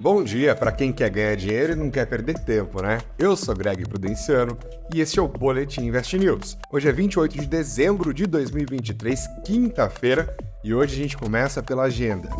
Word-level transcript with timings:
Bom 0.00 0.22
dia 0.22 0.54
para 0.54 0.70
quem 0.70 0.92
quer 0.92 1.10
ganhar 1.10 1.34
dinheiro 1.34 1.72
e 1.72 1.76
não 1.76 1.90
quer 1.90 2.06
perder 2.06 2.38
tempo, 2.44 2.80
né? 2.80 3.00
Eu 3.18 3.36
sou 3.36 3.52
Greg 3.52 3.84
Prudenciano 3.84 4.56
e 4.94 5.00
esse 5.00 5.18
é 5.18 5.22
o 5.22 5.26
Boletim 5.26 5.86
Invest 5.86 6.16
News. 6.16 6.56
Hoje 6.70 6.88
é 6.88 6.92
28 6.92 7.40
de 7.40 7.46
dezembro 7.46 8.14
de 8.14 8.24
2023, 8.24 9.26
quinta-feira, 9.44 10.36
e 10.62 10.72
hoje 10.72 10.94
a 10.94 11.02
gente 11.02 11.16
começa 11.16 11.60
pela 11.64 11.82
agenda. 11.82 12.30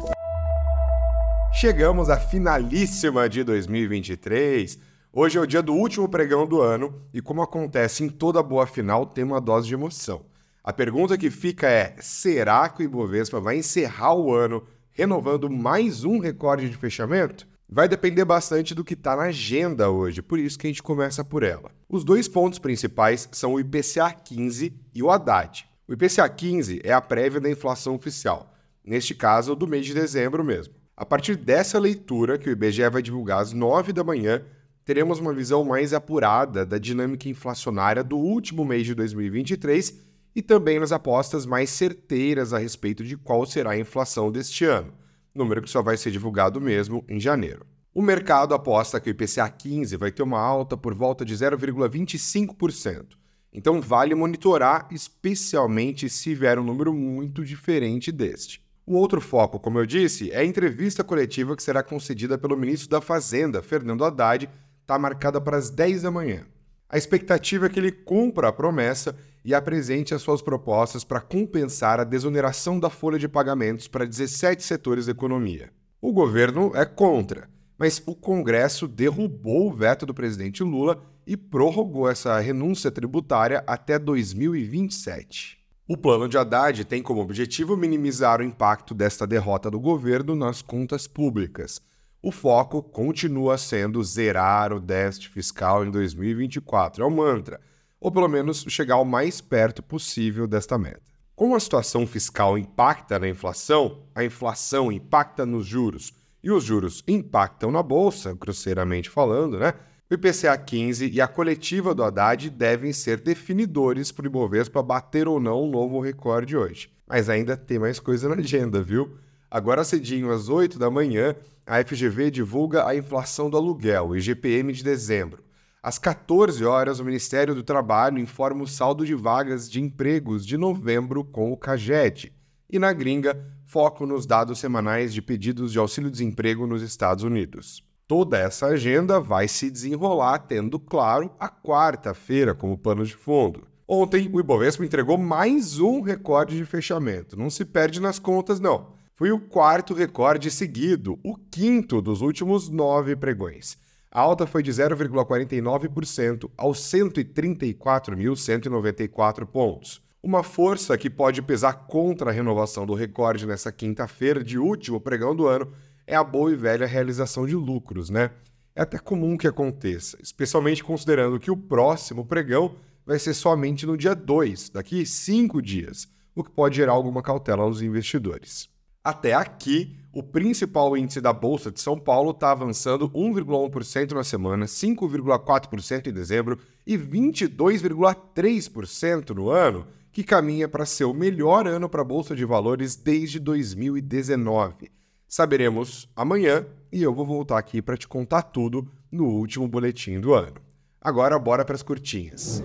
Chegamos 1.52 2.08
à 2.08 2.16
finalíssima 2.16 3.29
de 3.29 3.42
2023. 3.42 4.79
Hoje 5.13 5.37
é 5.37 5.40
o 5.40 5.47
dia 5.47 5.61
do 5.61 5.75
último 5.75 6.09
pregão 6.09 6.47
do 6.47 6.61
ano 6.61 6.95
e, 7.13 7.21
como 7.21 7.43
acontece 7.43 8.04
em 8.04 8.09
toda 8.09 8.40
boa 8.40 8.69
final, 8.69 9.04
tem 9.04 9.25
uma 9.25 9.40
dose 9.40 9.67
de 9.67 9.75
emoção. 9.75 10.25
A 10.63 10.72
pergunta 10.72 11.19
que 11.19 11.29
fica 11.29 11.69
é: 11.69 11.97
será 11.99 12.69
que 12.69 12.83
o 12.83 12.85
Ibovespa 12.85 13.40
vai 13.40 13.56
encerrar 13.56 14.15
o 14.15 14.33
ano 14.33 14.63
renovando 14.93 15.51
mais 15.51 16.05
um 16.05 16.20
recorde 16.20 16.70
de 16.70 16.77
fechamento? 16.77 17.48
Vai 17.70 17.87
depender 17.87 18.24
bastante 18.24 18.74
do 18.74 18.82
que 18.82 18.95
está 18.95 19.14
na 19.14 19.24
agenda 19.24 19.91
hoje, 19.91 20.23
por 20.23 20.38
isso 20.38 20.59
que 20.59 20.66
a 20.66 20.70
gente 20.70 20.83
começa 20.83 21.23
por 21.23 21.43
ela. 21.43 21.70
Os 21.87 22.02
dois 22.02 22.27
pontos 22.27 22.59
principais 22.59 23.29
são 23.30 23.52
o 23.52 23.60
IPCA 23.60 24.10
15 24.10 24.73
e 24.95 25.02
o 25.02 25.10
Haddad. 25.10 25.69
O 25.87 25.93
IPCA 25.93 26.27
15 26.30 26.80
é 26.83 26.95
a 26.95 27.01
prévia 27.02 27.38
da 27.38 27.51
inflação 27.51 27.95
oficial, 27.95 28.55
neste 28.83 29.15
caso 29.15 29.55
do 29.55 29.66
mês 29.66 29.84
de 29.84 29.93
dezembro 29.93 30.43
mesmo. 30.43 30.73
A 30.96 31.05
partir 31.05 31.37
dessa 31.37 31.79
leitura, 31.79 32.38
que 32.38 32.48
o 32.48 32.52
IBGE 32.52 32.88
vai 32.88 33.02
divulgar 33.02 33.43
às 33.43 33.52
9 33.52 33.93
da 33.93 34.02
manhã, 34.02 34.43
teremos 34.82 35.19
uma 35.19 35.35
visão 35.35 35.62
mais 35.62 35.93
apurada 35.93 36.65
da 36.65 36.79
dinâmica 36.79 37.29
inflacionária 37.29 38.02
do 38.02 38.16
último 38.16 38.65
mês 38.65 38.87
de 38.87 38.95
2023 38.95 39.93
e 40.35 40.41
também 40.41 40.80
nas 40.80 40.91
apostas 40.91 41.45
mais 41.45 41.69
certeiras 41.69 42.55
a 42.55 42.59
respeito 42.59 43.05
de 43.05 43.15
qual 43.15 43.45
será 43.45 43.73
a 43.73 43.79
inflação 43.79 44.32
deste 44.32 44.65
ano 44.65 44.91
número 45.38 45.62
que 45.62 45.70
só 45.70 45.83
vai 45.83 45.97
ser 45.97 46.10
divulgado 46.10 46.60
mesmo 46.60 47.05
em 47.09 47.19
janeiro. 47.19 47.65
O 47.95 48.02
mercado 48.02 48.55
aposta 48.55 49.01
que 49.01 49.09
o 49.09 49.12
IPCA 49.12 49.48
15 49.48 49.96
vai 49.96 50.12
ter 50.12 50.23
uma 50.23 50.38
alta 50.38 50.77
por 50.77 50.95
volta 50.95 51.24
de 51.24 51.34
0,25%. 51.34 53.16
Então 53.52 53.80
vale 53.80 54.15
monitorar, 54.15 54.87
especialmente 54.90 56.09
se 56.09 56.35
vier 56.35 56.59
um 56.59 56.65
número 56.65 56.93
muito 56.93 57.45
diferente 57.45 58.13
deste. 58.13 58.63
O 58.87 58.95
outro 58.95 59.21
foco, 59.21 59.59
como 59.59 59.79
eu 59.79 59.87
disse, 59.87 60.30
é 60.30 60.38
a 60.38 60.45
entrevista 60.45 61.02
coletiva 61.02 61.57
que 61.57 61.63
será 61.63 61.82
concedida 61.82 62.38
pelo 62.38 62.57
ministro 62.57 62.88
da 62.88 63.01
Fazenda, 63.01 63.63
Fernando 63.63 64.04
Haddad, 64.04 64.48
está 64.80 64.98
marcada 64.98 65.41
para 65.41 65.56
as 65.56 65.70
10 65.70 66.02
da 66.02 66.10
manhã. 66.10 66.46
A 66.88 66.96
expectativa 66.96 67.66
é 67.66 67.68
que 67.68 67.78
ele 67.78 67.92
cumpra 67.92 68.48
a 68.48 68.52
promessa 68.52 69.14
e 69.48 69.54
apresente 69.54 70.12
as 70.12 70.20
suas 70.20 70.42
propostas 70.42 71.04
para 71.04 71.22
compensar 71.22 71.98
a 71.98 72.04
desoneração 72.04 72.78
da 72.78 72.91
folha 72.91 73.18
de 73.18 73.27
pagamentos 73.27 73.88
para 73.88 74.04
17 74.04 74.62
setores 74.62 75.06
da 75.06 75.12
economia. 75.12 75.70
O 76.02 76.12
governo 76.12 76.70
é 76.74 76.84
contra, 76.84 77.48
mas 77.78 78.02
o 78.04 78.14
Congresso 78.14 78.86
derrubou 78.86 79.70
o 79.70 79.72
veto 79.72 80.04
do 80.04 80.12
presidente 80.12 80.62
Lula 80.62 81.02
e 81.26 81.34
prorrogou 81.34 82.10
essa 82.10 82.38
renúncia 82.38 82.91
tributária 82.91 83.64
até 83.66 83.98
2027. 83.98 85.56
O 85.88 85.96
plano 85.96 86.28
de 86.28 86.36
Haddad 86.36 86.84
tem 86.84 87.02
como 87.02 87.22
objetivo 87.22 87.74
minimizar 87.74 88.42
o 88.42 88.44
impacto 88.44 88.92
desta 88.92 89.26
derrota 89.26 89.70
do 89.70 89.80
governo 89.80 90.36
nas 90.36 90.60
contas 90.60 91.06
públicas 91.06 91.80
o 92.20 92.32
foco 92.32 92.82
continua 92.82 93.56
sendo 93.56 94.02
zerar 94.02 94.72
o 94.72 94.80
déficit 94.80 95.28
fiscal 95.28 95.86
em 95.86 95.91
2024, 95.91 97.04
é 97.04 97.06
o 97.06 97.10
mantra, 97.10 97.60
ou 98.00 98.10
pelo 98.10 98.28
menos 98.28 98.64
chegar 98.68 98.96
o 98.98 99.04
mais 99.04 99.41
perto 99.41 99.82
possível 99.82 100.46
desta 100.46 100.78
meta. 100.78 101.02
Como 101.34 101.54
a 101.54 101.60
situação 101.60 102.06
fiscal 102.06 102.58
impacta 102.58 103.18
na 103.18 103.28
inflação, 103.28 104.02
a 104.14 104.24
inflação 104.24 104.91
impacta 104.91 105.46
nos 105.46 105.66
juros 105.66 106.12
e 106.42 106.50
os 106.50 106.64
juros 106.64 107.02
impactam 107.06 107.70
na 107.70 107.82
bolsa, 107.82 108.34
grosseiramente 108.34 109.08
falando, 109.08 109.58
né? 109.58 109.74
O 110.10 110.14
IPCA 110.14 110.56
15 110.56 111.10
e 111.10 111.20
a 111.20 111.28
coletiva 111.28 111.94
do 111.94 112.02
Haddad 112.02 112.48
devem 112.48 112.92
ser 112.92 113.20
definidores 113.20 114.10
para 114.10 114.24
o 114.24 114.26
Ibovespa 114.26 114.82
bater 114.82 115.28
ou 115.28 115.38
não 115.38 115.65
um 115.65 115.70
novo 115.70 116.00
recorde 116.00 116.56
hoje. 116.56 116.91
Mas 117.06 117.28
ainda 117.28 117.56
tem 117.56 117.78
mais 117.78 118.00
coisa 118.00 118.28
na 118.28 118.36
agenda, 118.36 118.82
viu? 118.82 119.19
Agora 119.50 119.84
cedinho, 119.84 120.30
às 120.30 120.48
8 120.48 120.78
da 120.78 120.91
manhã, 120.91 121.36
a 121.66 121.84
FGV 121.84 122.30
divulga 122.30 122.86
a 122.86 122.97
inflação 122.97 123.50
do 123.50 123.56
aluguel, 123.56 124.16
IGPM 124.16 124.72
de 124.72 124.82
dezembro. 124.82 125.42
Às 125.81 125.97
14 125.97 126.65
horas, 126.65 126.99
o 126.99 127.05
Ministério 127.05 127.55
do 127.55 127.62
Trabalho 127.62 128.19
informa 128.19 128.65
o 128.65 128.66
saldo 128.66 129.06
de 129.06 129.15
vagas 129.15 129.71
de 129.71 129.81
empregos 129.81 130.44
de 130.44 130.56
novembro 130.56 131.25
com 131.25 131.53
o 131.53 131.56
CAGED. 131.56 132.33
E 132.69 132.81
na 132.81 132.93
gringa, 132.93 133.41
foco 133.65 134.05
nos 134.05 134.27
dados 134.27 134.59
semanais 134.59 135.15
de 135.15 135.22
pedidos 135.22 135.71
de 135.71 135.78
auxílio-desemprego 135.78 136.66
nos 136.66 136.83
Estados 136.83 137.22
Unidos. 137.22 137.84
Toda 138.09 138.39
essa 138.39 138.66
agenda 138.66 139.21
vai 139.21 139.47
se 139.47 139.71
desenrolar 139.71 140.41
tendo, 140.41 140.81
claro, 140.81 141.31
a 141.39 141.49
quarta-feira 141.49 142.55
como 142.55 142.77
pano 142.77 143.05
de 143.05 143.15
fundo. 143.15 143.62
Ontem, 143.87 144.28
o 144.33 144.41
Ibovespa 144.41 144.84
entregou 144.84 145.16
mais 145.16 145.78
um 145.78 146.00
recorde 146.00 146.56
de 146.56 146.65
fechamento. 146.65 147.39
Não 147.39 147.49
se 147.49 147.65
perde 147.65 148.00
nas 148.00 148.19
contas, 148.19 148.59
não. 148.59 148.95
Foi 149.15 149.31
o 149.31 149.41
quarto 149.41 149.95
recorde 149.95 150.50
seguido, 150.50 151.19
o 151.25 151.37
quinto 151.37 152.03
dos 152.03 152.21
últimos 152.21 152.69
nove 152.69 153.15
pregões. 153.15 153.78
A 154.10 154.20
alta 154.20 154.46
foi 154.46 154.62
de 154.62 154.70
0,49% 154.70 156.50
aos 156.56 156.80
134.194 156.80 159.44
pontos. 159.44 160.00
Uma 160.22 160.42
força 160.42 160.96
que 160.96 161.10
pode 161.10 161.42
pesar 161.42 161.86
contra 161.86 162.30
a 162.30 162.32
renovação 162.32 162.86
do 162.86 162.94
recorde 162.94 163.47
nessa 163.47 163.70
quinta-feira 163.70 164.42
de 164.42 164.58
último 164.58 165.00
pregão 165.00 165.36
do 165.36 165.47
ano 165.47 165.70
é 166.06 166.16
a 166.16 166.24
boa 166.24 166.50
e 166.50 166.56
velha 166.56 166.86
realização 166.86 167.47
de 167.47 167.54
lucros, 167.54 168.08
né? 168.08 168.30
É 168.74 168.80
até 168.82 168.98
comum 168.98 169.36
que 169.36 169.47
aconteça, 169.47 170.16
especialmente 170.22 170.82
considerando 170.82 171.38
que 171.38 171.50
o 171.50 171.56
próximo 171.56 172.24
pregão 172.24 172.76
vai 173.04 173.18
ser 173.18 173.34
somente 173.34 173.84
no 173.84 173.97
dia 173.97 174.14
2, 174.14 174.70
daqui 174.70 175.04
cinco 175.04 175.60
dias, 175.60 176.08
o 176.34 176.42
que 176.42 176.50
pode 176.50 176.76
gerar 176.76 176.92
alguma 176.92 177.22
cautela 177.22 177.62
aos 177.62 177.82
investidores. 177.82 178.70
Até 179.08 179.32
aqui, 179.32 179.96
o 180.12 180.22
principal 180.22 180.94
índice 180.94 181.19
da 181.19 181.32
Bolsa 181.32 181.70
de 181.70 181.80
São 181.80 181.98
Paulo 181.98 182.32
está 182.32 182.50
avançando 182.50 183.08
1,1% 183.08 184.12
na 184.12 184.22
semana, 184.22 184.66
5,4% 184.66 186.08
em 186.08 186.12
dezembro 186.12 186.58
e 186.86 186.98
22,3% 186.98 189.30
no 189.30 189.48
ano, 189.48 189.86
que 190.12 190.22
caminha 190.22 190.68
para 190.68 190.84
ser 190.84 191.04
o 191.04 191.14
melhor 191.14 191.66
ano 191.66 191.88
para 191.88 192.02
a 192.02 192.04
Bolsa 192.04 192.36
de 192.36 192.44
Valores 192.44 192.97
desde 192.97 193.38
2019. 193.38 194.91
Saberemos 195.26 196.06
amanhã 196.14 196.66
e 196.92 197.02
eu 197.02 197.14
vou 197.14 197.24
voltar 197.24 197.56
aqui 197.56 197.80
para 197.80 197.97
te 197.97 198.06
contar 198.06 198.42
tudo 198.42 198.86
no 199.10 199.24
último 199.24 199.66
boletim 199.66 200.20
do 200.20 200.34
ano. 200.34 200.56
Agora, 201.00 201.38
bora 201.38 201.64
para 201.64 201.76
as 201.76 201.82
curtinhas. 201.82 202.62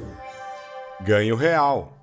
Ganho 1.05 1.37
real 1.37 2.02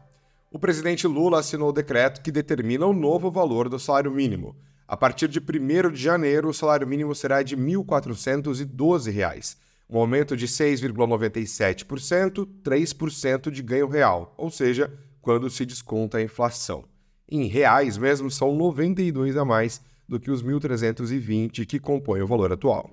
o 0.50 0.58
presidente 0.58 1.06
Lula 1.06 1.38
assinou 1.38 1.68
o 1.68 1.72
decreto 1.72 2.20
que 2.20 2.32
determina 2.32 2.84
o 2.84 2.92
novo 2.92 3.30
valor 3.30 3.68
do 3.68 3.78
salário 3.78 4.10
mínimo. 4.10 4.56
A 4.86 4.96
partir 4.96 5.28
de 5.28 5.38
1 5.38 5.92
de 5.92 6.02
janeiro, 6.02 6.48
o 6.48 6.54
salário 6.54 6.88
mínimo 6.88 7.14
será 7.14 7.44
de 7.44 7.54
R$ 7.54 7.62
1.412, 7.62 9.56
um 9.88 9.98
aumento 9.98 10.36
de 10.36 10.48
6,97%, 10.48 12.48
3% 12.64 13.50
de 13.50 13.62
ganho 13.62 13.86
real, 13.86 14.34
ou 14.36 14.50
seja, 14.50 14.92
quando 15.22 15.48
se 15.48 15.64
desconta 15.64 16.18
a 16.18 16.22
inflação. 16.22 16.84
Em 17.30 17.46
reais 17.46 17.96
mesmo, 17.96 18.28
são 18.28 18.52
92 18.56 19.36
a 19.36 19.44
mais 19.44 19.80
do 20.08 20.18
que 20.18 20.32
os 20.32 20.42
1.320 20.42 21.64
que 21.64 21.78
compõem 21.78 22.22
o 22.22 22.26
valor 22.26 22.52
atual. 22.52 22.90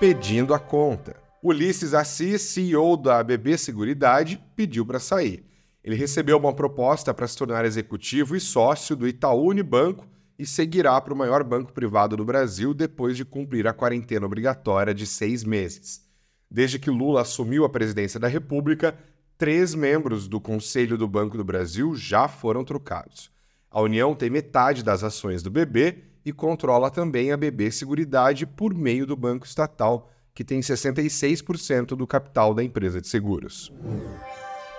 Pedindo 0.00 0.54
a 0.54 0.58
conta. 0.58 1.16
Ulisses 1.42 1.92
Assis, 1.92 2.40
CEO 2.40 2.96
da 2.96 3.22
BB 3.22 3.58
Seguridade, 3.58 4.42
pediu 4.56 4.86
para 4.86 4.98
sair. 4.98 5.44
Ele 5.86 5.94
recebeu 5.94 6.36
uma 6.36 6.52
proposta 6.52 7.14
para 7.14 7.28
se 7.28 7.36
tornar 7.36 7.64
executivo 7.64 8.34
e 8.34 8.40
sócio 8.40 8.96
do 8.96 9.06
Itaú 9.06 9.50
Unibanco 9.50 10.04
e 10.36 10.44
seguirá 10.44 11.00
para 11.00 11.14
o 11.14 11.16
maior 11.16 11.44
banco 11.44 11.72
privado 11.72 12.16
do 12.16 12.24
Brasil 12.24 12.74
depois 12.74 13.16
de 13.16 13.24
cumprir 13.24 13.68
a 13.68 13.72
quarentena 13.72 14.26
obrigatória 14.26 14.92
de 14.92 15.06
seis 15.06 15.44
meses. 15.44 16.04
Desde 16.50 16.80
que 16.80 16.90
Lula 16.90 17.20
assumiu 17.20 17.64
a 17.64 17.70
presidência 17.70 18.18
da 18.18 18.26
República, 18.26 18.98
três 19.38 19.76
membros 19.76 20.26
do 20.26 20.40
Conselho 20.40 20.98
do 20.98 21.06
Banco 21.06 21.36
do 21.36 21.44
Brasil 21.44 21.94
já 21.94 22.26
foram 22.26 22.64
trocados. 22.64 23.30
A 23.70 23.80
União 23.80 24.12
tem 24.12 24.28
metade 24.28 24.82
das 24.82 25.04
ações 25.04 25.40
do 25.40 25.52
BB 25.52 26.02
e 26.24 26.32
controla 26.32 26.90
também 26.90 27.30
a 27.30 27.36
BB 27.36 27.70
Seguridade 27.70 28.44
por 28.44 28.74
meio 28.74 29.06
do 29.06 29.14
Banco 29.14 29.46
Estatal, 29.46 30.10
que 30.34 30.42
tem 30.42 30.58
66% 30.58 31.94
do 31.94 32.08
capital 32.08 32.52
da 32.52 32.64
empresa 32.64 33.00
de 33.00 33.06
seguros 33.06 33.72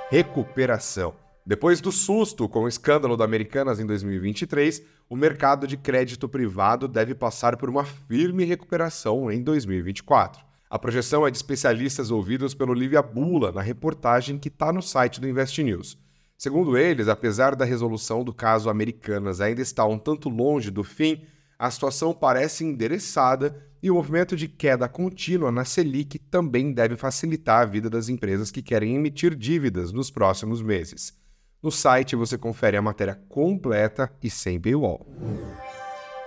recuperação. 0.10 1.14
Depois 1.46 1.82
do 1.82 1.92
susto 1.92 2.48
com 2.48 2.64
o 2.64 2.68
escândalo 2.68 3.18
da 3.18 3.26
Americanas 3.26 3.78
em 3.78 3.86
2023, 3.86 4.82
o 5.10 5.18
mercado 5.18 5.68
de 5.68 5.76
crédito 5.76 6.30
privado 6.30 6.88
deve 6.88 7.14
passar 7.14 7.58
por 7.58 7.70
uma 7.70 7.84
firme 7.84 8.46
recuperação 8.46 9.30
em 9.30 9.42
2024. 9.42 10.46
A 10.70 10.80
projeção 10.80 11.28
é 11.28 11.32
de 11.32 11.38
especialistas 11.38 12.10
ouvidos 12.10 12.54
pelo 12.54 12.74
Lívia 12.74 13.02
Bula 13.02 13.52
na 13.52 13.62
reportagem 13.62 14.38
que 14.38 14.48
está 14.48 14.72
no 14.72 14.82
site 14.82 15.20
do 15.20 15.28
Invest 15.28 15.62
News. 15.62 15.98
Segundo 16.38 16.78
eles, 16.78 17.10
apesar 17.10 17.56
da 17.56 17.66
resolução 17.66 18.24
do 18.24 18.34
caso 18.34 18.70
Americanas 18.70 19.42
ainda 19.42 19.62
estar 19.62 19.86
um 19.88 19.98
tanto 19.98 20.30
longe 20.30 20.72
do 20.72 20.84
fim, 20.84 21.22
a 21.60 21.72
situação 21.72 22.14
parece 22.14 22.64
endereçada 22.64 23.66
e 23.82 23.90
o 23.90 23.96
movimento 23.96 24.36
de 24.36 24.48
queda 24.48 24.88
contínua 24.88 25.52
na 25.52 25.66
Selic 25.66 26.20
também 26.20 26.72
deve 26.72 26.96
facilitar 26.96 27.62
a 27.62 27.66
vida 27.66 27.90
das 27.90 28.10
empresas 28.10 28.52
que 28.52 28.62
querem 28.62 28.96
emitir 28.96 29.36
dívidas 29.36 29.92
nos 29.92 30.12
próximos 30.12 30.62
meses. 30.62 31.18
No 31.62 31.72
site 31.72 32.16
você 32.16 32.38
confere 32.38 32.78
a 32.78 32.82
matéria 32.82 33.20
completa 33.28 34.12
e 34.22 34.30
sem 34.30 34.60
paywall. 34.60 35.08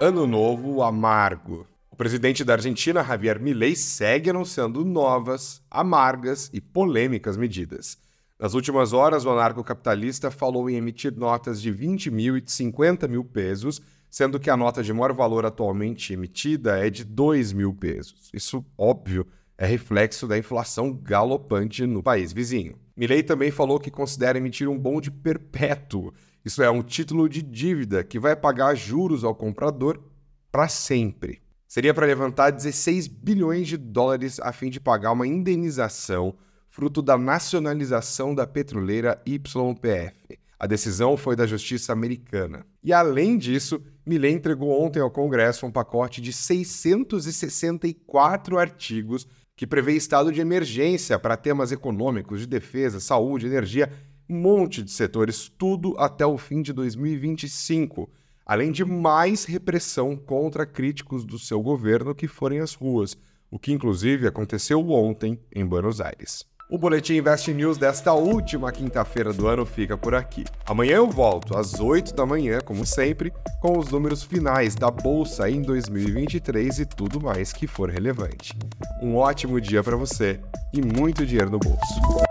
Ano 0.00 0.26
novo 0.26 0.82
amargo. 0.82 1.66
O 1.90 1.96
presidente 1.96 2.42
da 2.42 2.54
Argentina, 2.54 3.04
Javier 3.04 3.38
Milei, 3.38 3.76
segue 3.76 4.30
anunciando 4.30 4.84
novas, 4.84 5.62
amargas 5.70 6.50
e 6.52 6.60
polêmicas 6.60 7.36
medidas. 7.36 7.98
Nas 8.38 8.54
últimas 8.54 8.92
horas, 8.92 9.26
o 9.26 9.30
anarcocapitalista 9.30 10.30
falou 10.30 10.70
em 10.70 10.76
emitir 10.76 11.14
notas 11.14 11.60
de 11.60 11.70
20 11.70 12.10
mil 12.10 12.36
e 12.36 12.40
de 12.40 12.50
50 12.50 13.06
mil 13.06 13.22
pesos 13.22 13.80
sendo 14.10 14.40
que 14.40 14.50
a 14.50 14.56
nota 14.56 14.82
de 14.82 14.92
maior 14.92 15.12
valor 15.12 15.46
atualmente 15.46 16.12
emitida 16.12 16.84
é 16.84 16.90
de 16.90 17.04
2 17.04 17.52
mil 17.52 17.72
pesos. 17.72 18.28
Isso, 18.34 18.64
óbvio, 18.76 19.26
é 19.56 19.64
reflexo 19.64 20.26
da 20.26 20.36
inflação 20.36 20.92
galopante 20.92 21.86
no 21.86 22.02
país 22.02 22.32
vizinho. 22.32 22.76
Milley 22.96 23.22
também 23.22 23.50
falou 23.50 23.78
que 23.78 23.90
considera 23.90 24.38
emitir 24.38 24.68
um 24.68 24.78
bonde 24.78 25.10
perpétuo, 25.10 26.12
isso 26.44 26.62
é, 26.62 26.70
um 26.70 26.82
título 26.82 27.28
de 27.28 27.42
dívida 27.42 28.02
que 28.02 28.18
vai 28.18 28.34
pagar 28.34 28.74
juros 28.74 29.24
ao 29.24 29.34
comprador 29.34 30.02
para 30.50 30.68
sempre. 30.68 31.40
Seria 31.68 31.94
para 31.94 32.06
levantar 32.06 32.50
16 32.50 33.06
bilhões 33.06 33.68
de 33.68 33.76
dólares 33.76 34.40
a 34.40 34.52
fim 34.52 34.70
de 34.70 34.80
pagar 34.80 35.12
uma 35.12 35.26
indenização 35.26 36.34
fruto 36.68 37.02
da 37.02 37.18
nacionalização 37.18 38.34
da 38.34 38.46
petroleira 38.46 39.20
YPF. 39.26 40.38
A 40.58 40.66
decisão 40.66 41.16
foi 41.16 41.36
da 41.36 41.46
Justiça 41.46 41.92
Americana. 41.92 42.66
E 42.82 42.92
além 42.92 43.38
disso, 43.38 43.82
Milley 44.10 44.32
entregou 44.32 44.82
ontem 44.82 44.98
ao 44.98 45.08
Congresso 45.08 45.64
um 45.64 45.70
pacote 45.70 46.20
de 46.20 46.32
664 46.32 48.58
artigos 48.58 49.24
que 49.54 49.68
prevê 49.68 49.92
estado 49.92 50.32
de 50.32 50.40
emergência 50.40 51.16
para 51.16 51.36
temas 51.36 51.70
econômicos, 51.70 52.40
de 52.40 52.46
defesa, 52.48 52.98
saúde, 52.98 53.46
energia, 53.46 53.88
um 54.28 54.36
monte 54.36 54.82
de 54.82 54.90
setores, 54.90 55.48
tudo 55.56 55.94
até 55.96 56.26
o 56.26 56.36
fim 56.36 56.60
de 56.60 56.72
2025, 56.72 58.10
além 58.44 58.72
de 58.72 58.84
mais 58.84 59.44
repressão 59.44 60.16
contra 60.16 60.66
críticos 60.66 61.24
do 61.24 61.38
seu 61.38 61.62
governo 61.62 62.12
que 62.12 62.26
forem 62.26 62.58
às 62.58 62.74
ruas, 62.74 63.16
o 63.48 63.60
que 63.60 63.70
inclusive 63.70 64.26
aconteceu 64.26 64.90
ontem 64.90 65.38
em 65.54 65.64
Buenos 65.64 66.00
Aires. 66.00 66.44
O 66.70 66.78
Boletim 66.78 67.14
Invest 67.14 67.52
News 67.52 67.78
desta 67.78 68.12
última 68.12 68.70
quinta-feira 68.70 69.32
do 69.32 69.48
ano 69.48 69.66
fica 69.66 69.98
por 69.98 70.14
aqui. 70.14 70.44
Amanhã 70.64 70.98
eu 70.98 71.10
volto 71.10 71.58
às 71.58 71.80
8 71.80 72.14
da 72.14 72.24
manhã, 72.24 72.60
como 72.64 72.86
sempre, 72.86 73.32
com 73.60 73.76
os 73.76 73.90
números 73.90 74.22
finais 74.22 74.76
da 74.76 74.88
bolsa 74.88 75.50
em 75.50 75.62
2023 75.62 76.78
e 76.78 76.86
tudo 76.86 77.20
mais 77.20 77.52
que 77.52 77.66
for 77.66 77.90
relevante. 77.90 78.56
Um 79.02 79.16
ótimo 79.16 79.60
dia 79.60 79.82
para 79.82 79.96
você 79.96 80.38
e 80.72 80.80
muito 80.80 81.26
dinheiro 81.26 81.50
no 81.50 81.58
bolso. 81.58 82.29